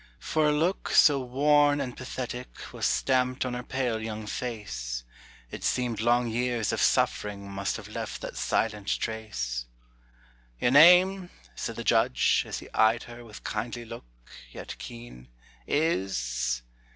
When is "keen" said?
14.79-15.27